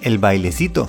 [0.00, 0.88] El bailecito.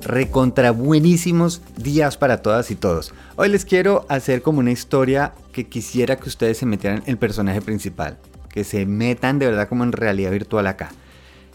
[0.00, 3.12] Recontra buenísimos días para todas y todos.
[3.36, 7.60] Hoy les quiero hacer como una historia que quisiera que ustedes se metieran el personaje
[7.60, 8.16] principal.
[8.48, 10.90] Que se metan de verdad como en realidad virtual acá.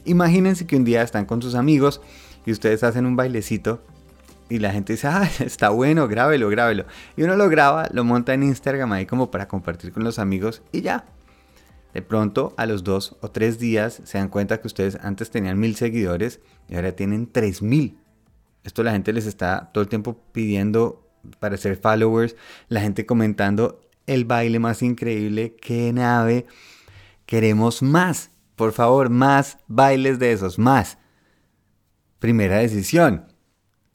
[0.05, 2.01] Imagínense que un día están con sus amigos
[2.45, 3.81] y ustedes hacen un bailecito
[4.49, 6.85] y la gente dice, ah, está bueno, grábelo, grábelo.
[7.15, 10.61] Y uno lo graba, lo monta en Instagram ahí como para compartir con los amigos
[10.71, 11.05] y ya.
[11.93, 15.59] De pronto, a los dos o tres días, se dan cuenta que ustedes antes tenían
[15.59, 17.97] mil seguidores y ahora tienen tres mil.
[18.63, 21.07] Esto la gente les está todo el tiempo pidiendo
[21.39, 22.35] para ser followers,
[22.67, 26.45] la gente comentando el baile más increíble, qué nave,
[27.25, 30.97] queremos más, por favor, más bailes de esos, más.
[32.19, 33.28] Primera decisión,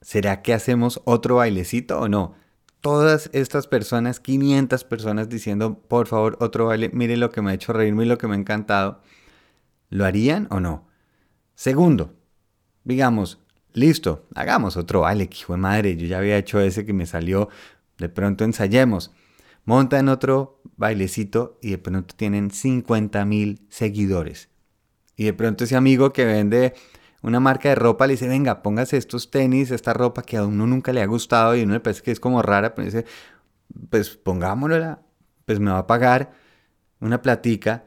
[0.05, 2.35] ¿será que hacemos otro bailecito o no?
[2.79, 7.55] Todas estas personas, 500 personas diciendo, por favor, otro baile, mire lo que me ha
[7.55, 9.01] hecho reírme y lo que me ha encantado,
[9.89, 10.87] ¿lo harían o no?
[11.55, 12.13] Segundo,
[12.83, 13.39] digamos,
[13.73, 17.05] Listo, hagamos otro baile, que hijo de madre, yo ya había hecho ese que me
[17.05, 17.49] salió,
[17.97, 19.11] de pronto ensayemos.
[19.65, 24.47] Montan otro bailecito y de pronto tienen 50 mil seguidores.
[25.17, 26.73] Y de pronto ese amigo que vende
[27.25, 30.67] una marca de ropa le dice, venga, póngase estos tenis, esta ropa que a uno
[30.67, 33.05] nunca le ha gustado y uno le parece que es como rara, pero dice,
[33.89, 35.01] pues pongámosla,
[35.45, 36.33] pues me va a pagar
[36.99, 37.85] una platica.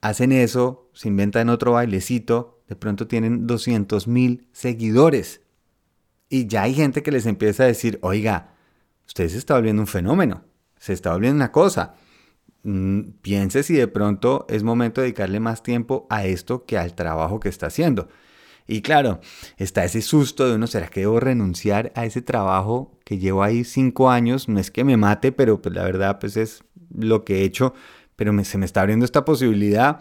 [0.00, 5.42] Hacen eso, se inventan otro bailecito, de pronto tienen 200 mil seguidores.
[6.28, 8.54] Y ya hay gente que les empieza a decir, oiga,
[9.06, 10.42] usted se está volviendo un fenómeno,
[10.76, 11.94] se está volviendo una cosa.
[12.64, 16.94] Mm, piense si de pronto es momento de dedicarle más tiempo a esto que al
[16.96, 18.08] trabajo que está haciendo.
[18.66, 19.20] Y claro,
[19.56, 23.64] está ese susto de uno, ¿será que debo renunciar a ese trabajo que llevo ahí
[23.64, 24.48] cinco años?
[24.48, 26.62] No es que me mate, pero pues la verdad pues es
[26.94, 27.74] lo que he hecho,
[28.16, 30.00] pero se me está abriendo esta posibilidad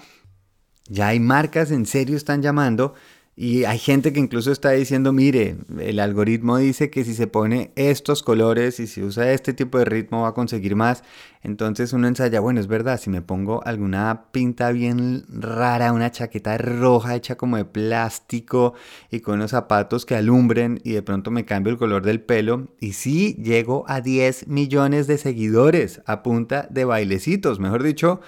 [0.90, 2.94] ya hay marcas en serio están llamando
[3.42, 7.72] y hay gente que incluso está diciendo, mire, el algoritmo dice que si se pone
[7.78, 11.06] estos colores y si usa este tipo de ritmo va a conseguir más.
[11.42, 16.58] Entonces uno ensaya, bueno, es verdad, si me pongo alguna pinta bien rara, una chaqueta
[16.58, 18.74] roja hecha como de plástico
[19.10, 22.68] y con unos zapatos que alumbren y de pronto me cambio el color del pelo
[22.82, 28.20] y sí llego a 10 millones de seguidores a punta de bailecitos, mejor dicho,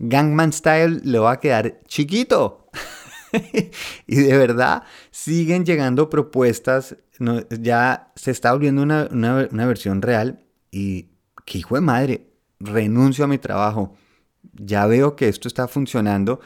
[0.00, 2.61] Gangman Style le va a quedar chiquito.
[4.06, 6.96] y de verdad siguen llegando propuestas.
[7.60, 10.44] ya se está volviendo una, una versión real.
[10.70, 11.10] Y
[11.44, 12.26] que hijo de madre,
[12.60, 13.94] renuncio a mi trabajo.
[14.54, 16.40] Ya veo que esto está funcionando.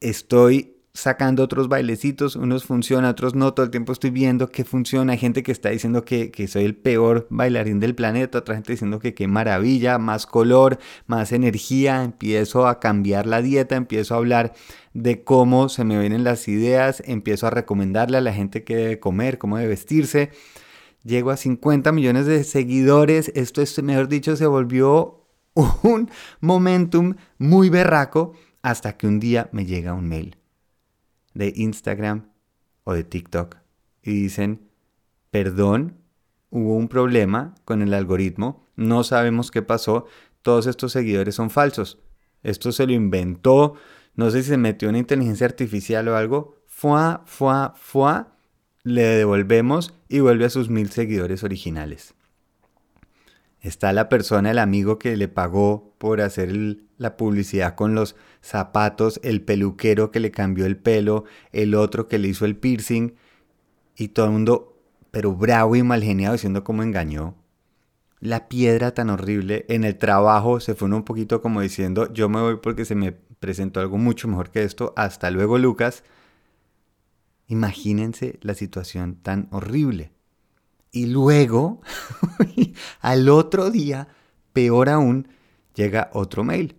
[0.00, 5.12] Estoy sacando otros bailecitos, unos funcionan, otros no, todo el tiempo estoy viendo qué funciona,
[5.12, 8.98] hay gente que está diciendo que, soy el peor bailarín del planeta, otra gente diciendo
[8.98, 14.52] que qué maravilla, más color, más energía, empiezo a cambiar la dieta, empiezo a hablar
[14.92, 19.00] de cómo se me vienen las ideas, empiezo a recomendarle a la gente qué debe
[19.00, 20.30] comer, cómo debe vestirse,
[21.04, 25.26] llego a 50 millones de seguidores, esto es, mejor dicho, se volvió
[25.82, 26.10] un
[26.40, 30.41] momentum muy berraco hasta que un día me llega un mail
[31.34, 32.30] de Instagram
[32.84, 33.56] o de TikTok
[34.02, 34.68] y dicen,
[35.30, 35.98] perdón,
[36.50, 40.06] hubo un problema con el algoritmo, no sabemos qué pasó,
[40.42, 41.98] todos estos seguidores son falsos.
[42.42, 43.74] Esto se lo inventó,
[44.14, 48.36] no sé si se metió una inteligencia artificial o algo, fuá, fuá, fuá,
[48.82, 52.14] le devolvemos y vuelve a sus mil seguidores originales.
[53.60, 56.50] Está la persona, el amigo que le pagó por hacer
[57.02, 62.18] la publicidad con los zapatos, el peluquero que le cambió el pelo, el otro que
[62.18, 63.14] le hizo el piercing
[63.96, 64.78] y todo el mundo,
[65.10, 67.34] pero bravo y mal geniado diciendo cómo engañó.
[68.20, 72.40] La piedra tan horrible en el trabajo se fue un poquito como diciendo yo me
[72.40, 74.94] voy porque se me presentó algo mucho mejor que esto.
[74.96, 76.04] Hasta luego Lucas.
[77.48, 80.12] Imagínense la situación tan horrible.
[80.92, 81.80] Y luego,
[83.00, 84.08] al otro día,
[84.52, 85.28] peor aún,
[85.74, 86.76] llega otro mail.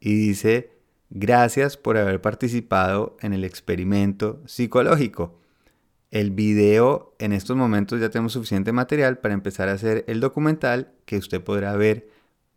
[0.00, 0.72] Y dice,
[1.10, 5.38] gracias por haber participado en el experimento psicológico.
[6.10, 10.92] El video, en estos momentos ya tenemos suficiente material para empezar a hacer el documental
[11.04, 12.08] que usted podrá ver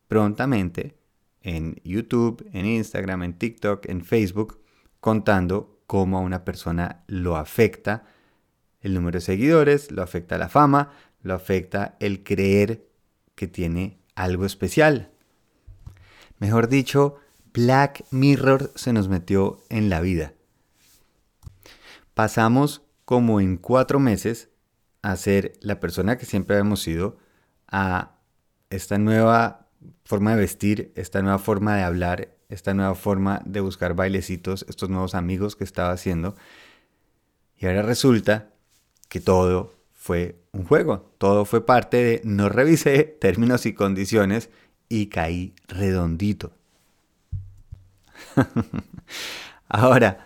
[0.07, 0.95] prontamente
[1.41, 4.59] en YouTube, en Instagram, en TikTok, en Facebook,
[4.99, 8.05] contando cómo a una persona lo afecta
[8.81, 10.91] el número de seguidores, lo afecta la fama,
[11.21, 12.87] lo afecta el creer
[13.35, 15.11] que tiene algo especial.
[16.39, 17.17] Mejor dicho,
[17.53, 20.33] Black Mirror se nos metió en la vida.
[22.15, 24.49] Pasamos como en cuatro meses
[25.03, 27.17] a ser la persona que siempre habíamos sido,
[27.67, 28.15] a
[28.69, 29.67] esta nueva
[30.03, 34.89] forma de vestir, esta nueva forma de hablar, esta nueva forma de buscar bailecitos, estos
[34.89, 36.35] nuevos amigos que estaba haciendo.
[37.57, 38.49] Y ahora resulta
[39.09, 44.49] que todo fue un juego, todo fue parte de no revisé términos y condiciones
[44.89, 46.53] y caí redondito.
[49.69, 50.25] ahora,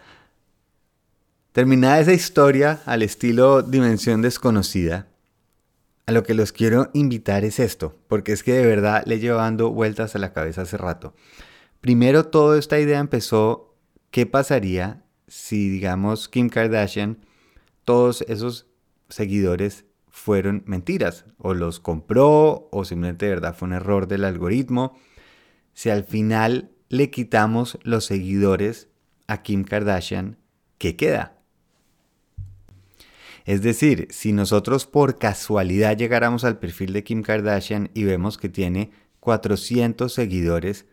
[1.51, 5.07] terminada esa historia al estilo Dimensión desconocida,
[6.06, 9.39] a lo que los quiero invitar es esto, porque es que de verdad le llevo
[9.39, 11.13] dando vueltas a la cabeza hace rato.
[11.81, 13.75] Primero, toda esta idea empezó,
[14.10, 17.18] ¿qué pasaría si, digamos, Kim Kardashian,
[17.83, 18.68] todos esos
[19.10, 21.25] seguidores fueron mentiras?
[21.38, 24.98] O los compró, o simplemente de verdad fue un error del algoritmo.
[25.74, 28.88] Si al final le quitamos los seguidores
[29.28, 30.38] a Kim Kardashian,
[30.78, 31.38] ¿qué queda?
[33.45, 38.50] Es decir, si nosotros por casualidad llegáramos al perfil de Kim Kardashian y vemos que
[38.50, 38.92] tiene
[39.22, 40.86] 400 seguidores,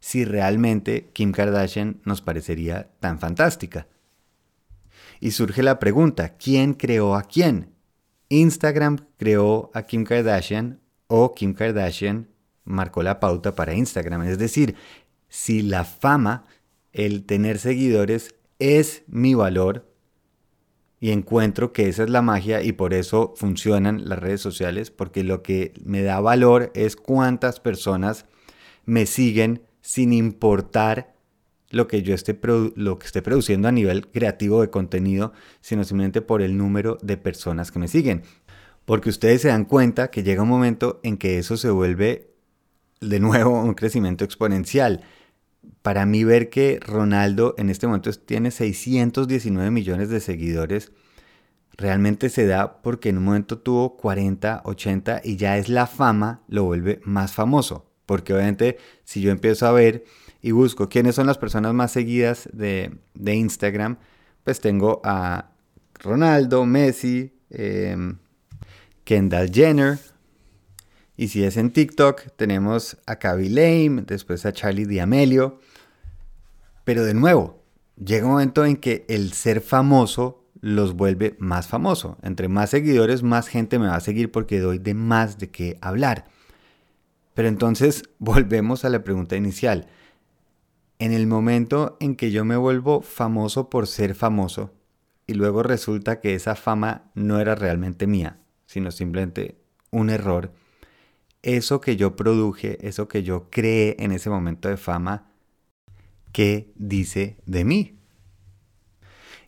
[0.00, 3.86] si realmente Kim Kardashian nos parecería tan fantástica.
[5.20, 7.72] Y surge la pregunta, ¿quién creó a quién?
[8.28, 12.28] ¿Instagram creó a Kim Kardashian o Kim Kardashian
[12.64, 14.24] marcó la pauta para Instagram?
[14.24, 14.74] Es decir,
[15.32, 16.44] si la fama,
[16.92, 19.90] el tener seguidores es mi valor,
[21.00, 25.24] y encuentro que esa es la magia y por eso funcionan las redes sociales, porque
[25.24, 28.26] lo que me da valor es cuántas personas
[28.84, 31.16] me siguen sin importar
[31.70, 32.38] lo que yo esté,
[32.76, 35.32] lo que esté produciendo a nivel creativo de contenido,
[35.62, 38.22] sino simplemente por el número de personas que me siguen.
[38.84, 42.32] Porque ustedes se dan cuenta que llega un momento en que eso se vuelve
[43.00, 45.02] de nuevo un crecimiento exponencial.
[45.82, 50.92] Para mí ver que Ronaldo en este momento tiene 619 millones de seguidores,
[51.76, 56.42] realmente se da porque en un momento tuvo 40, 80 y ya es la fama
[56.48, 57.90] lo vuelve más famoso.
[58.06, 60.04] Porque obviamente si yo empiezo a ver
[60.40, 63.98] y busco quiénes son las personas más seguidas de, Instagram,
[64.44, 65.52] pues tengo a
[65.94, 68.18] Ronaldo, Messi, em,
[69.04, 69.98] Kendall Jenner.
[71.16, 75.60] Y si es en TikTok, tenemos a Kaby Lame, después a Charlie D'Amelio.
[76.84, 77.62] Pero de nuevo,
[78.02, 82.16] llega un momento en que el ser famoso los vuelve más famoso.
[82.22, 85.78] Entre más seguidores, más gente me va a seguir porque doy de más de qué
[85.82, 86.28] hablar.
[87.34, 89.88] Pero entonces volvemos a la pregunta inicial.
[90.98, 94.72] En el momento en que yo me vuelvo famoso por ser famoso
[95.26, 99.58] y luego resulta que esa fama no era realmente mía, sino simplemente
[99.90, 100.52] un error,
[101.42, 105.32] eso que yo produje, eso que yo creé en ese momento de fama,
[106.32, 107.98] ¿qué dice de mí?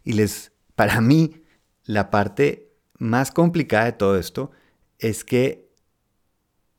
[0.02, 1.43] Y les, para mí,
[1.85, 4.50] la parte más complicada de todo esto
[4.99, 5.70] es que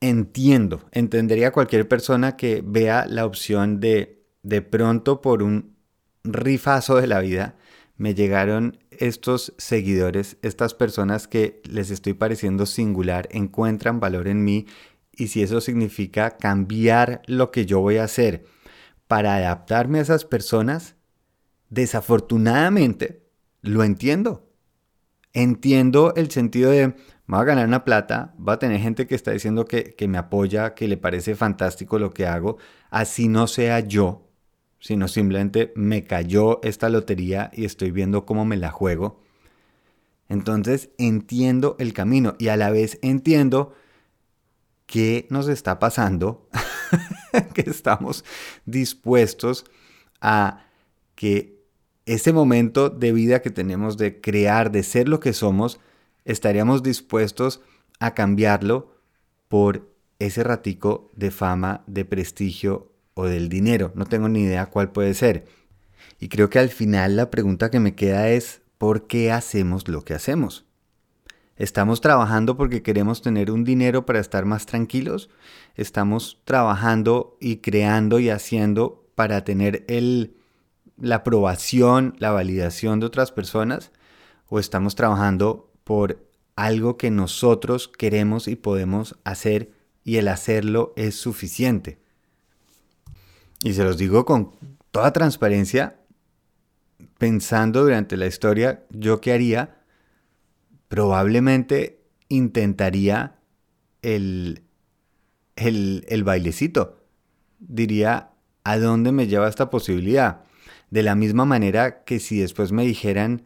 [0.02, 4.16] entiendo, entendería cualquier persona que vea la opción de
[4.46, 5.76] de pronto por un
[6.24, 7.56] rifazo de la vida
[7.98, 14.68] me llegaron estos seguidores, estas personas que les estoy pareciendo singular, encuentran valor en mí
[15.18, 18.46] y si eso significa cambiar lo que yo voy a hacer
[19.08, 20.96] para adaptarme a esas personas,
[21.70, 23.24] desafortunadamente
[23.62, 24.50] lo entiendo.
[25.34, 29.16] Entiendo el sentido de, me va a ganar una plata, va a tener gente que
[29.16, 32.58] está diciendo que, que me apoya, que le parece fantástico lo que hago,
[32.90, 34.30] así no sea yo,
[34.80, 39.22] sino simplemente me cayó esta lotería y estoy viendo cómo me la juego.
[40.30, 43.74] Entonces entiendo el camino y a la vez entiendo
[44.86, 46.48] qué nos está pasando,
[47.54, 48.24] que estamos
[48.66, 49.66] dispuestos
[50.22, 50.66] a
[51.16, 51.56] que
[52.06, 55.80] ese momento de vida que tenemos de crear, de ser lo que somos,
[56.24, 57.62] estaríamos dispuestos
[58.00, 58.96] a cambiarlo
[59.48, 59.90] por
[60.20, 63.92] ese ratico de fama, de prestigio o del dinero.
[63.96, 65.46] No tengo ni idea cuál puede ser.
[66.20, 70.04] Y creo que al final la pregunta que me queda es, ¿por qué hacemos lo
[70.04, 70.65] que hacemos?
[71.58, 75.30] ¿Estamos trabajando porque queremos tener un dinero para estar más tranquilos?
[75.76, 80.36] ¿Estamos trabajando y creando y haciendo para tener el,
[80.98, 83.92] la aprobación, la validación de otras personas?
[84.50, 89.72] ¿O estamos trabajando por algo que nosotros queremos y podemos hacer
[90.04, 92.00] y el hacerlo es suficiente?
[93.62, 94.52] Y se los digo con
[94.92, 96.02] toda transparencia,
[97.18, 99.85] pensando durante la historia, yo qué haría,
[100.96, 102.00] probablemente
[102.30, 103.36] intentaría
[104.02, 104.64] el,
[105.58, 107.04] el, el bailecito.
[107.60, 108.32] Diría,
[108.64, 110.44] ¿a dónde me lleva esta posibilidad?
[110.92, 113.44] De la misma manera que si después me dijeran,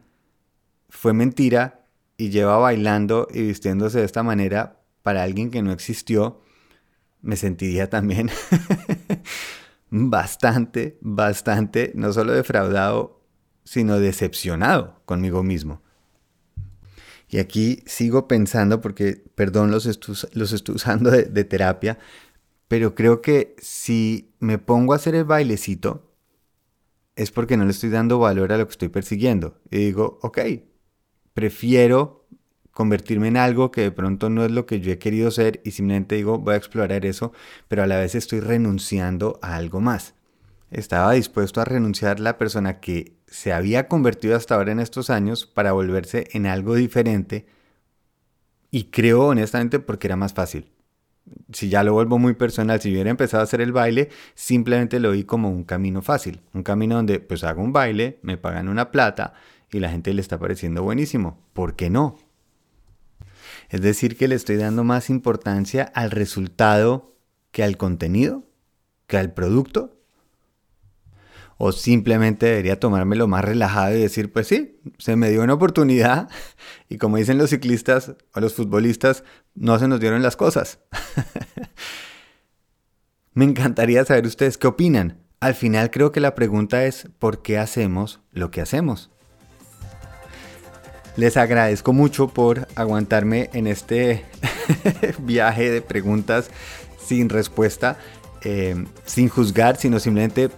[0.90, 6.42] fue mentira y lleva bailando y vistiéndose de esta manera, para alguien que no existió,
[7.20, 8.30] me sentiría también
[9.90, 13.24] bastante, bastante, no solo defraudado,
[13.64, 15.82] sino decepcionado conmigo mismo.
[17.30, 19.86] Y aquí sigo pensando, porque, perdón, los,
[20.34, 21.98] los estoy usando de, de terapia,
[22.68, 26.10] pero creo que si me pongo a hacer el bailecito,
[27.16, 29.58] es porque no le estoy dando valor a lo que estoy persiguiendo.
[29.70, 30.40] Y digo, ok,
[31.34, 32.26] prefiero
[32.70, 35.72] convertirme en algo que de pronto no es lo que yo he querido ser y
[35.72, 37.32] simplemente digo, voy a explorar eso,
[37.68, 40.14] pero a la vez estoy renunciando a algo más.
[40.70, 45.46] Estaba dispuesto a renunciar la persona que se había convertido hasta ahora en estos años
[45.46, 47.46] para volverse en algo diferente
[48.70, 50.70] y creo honestamente porque era más fácil.
[51.52, 55.12] Si ya lo vuelvo muy personal, si hubiera empezado a hacer el baile, simplemente lo
[55.12, 58.90] vi como un camino fácil, un camino donde pues hago un baile, me pagan una
[58.90, 59.34] plata
[59.72, 61.38] y la gente le está pareciendo buenísimo.
[61.52, 62.18] ¿Por qué no?
[63.68, 67.14] Es decir, que le estoy dando más importancia al resultado
[67.52, 68.44] que al contenido,
[69.06, 69.99] que al producto.
[71.62, 76.30] O simplemente debería tomármelo más relajado y decir, pues sí, se me dio una oportunidad
[76.88, 79.24] y como dicen los ciclistas o los futbolistas,
[79.54, 80.78] no se nos dieron las cosas.
[83.34, 85.18] me encantaría saber ustedes qué opinan.
[85.38, 89.10] Al final creo que la pregunta es, ¿por qué hacemos lo que hacemos?
[91.16, 94.24] Les agradezco mucho por aguantarme en este
[95.18, 96.50] viaje de preguntas
[97.04, 97.98] sin respuesta,
[98.44, 100.48] eh, sin juzgar, sino simplemente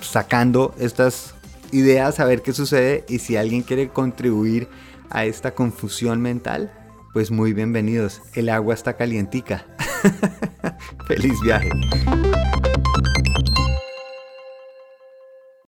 [0.00, 1.34] sacando estas
[1.72, 4.68] ideas a ver qué sucede y si alguien quiere contribuir
[5.10, 6.72] a esta confusión mental,
[7.12, 8.22] pues muy bienvenidos.
[8.34, 9.66] El agua está calientica.
[11.06, 11.70] Feliz viaje.